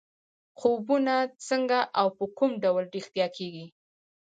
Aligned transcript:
خوبونه 0.59 1.15
څنګه 1.47 1.79
او 1.99 2.07
په 2.17 2.25
کوم 2.37 2.51
ډول 2.63 2.83
رښتیا 2.95 3.27
کېږي. 3.37 3.65